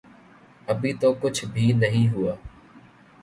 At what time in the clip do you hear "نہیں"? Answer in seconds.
1.73-2.07